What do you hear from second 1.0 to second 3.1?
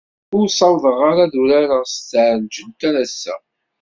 ara ad urareɣ s tɛelǧet ar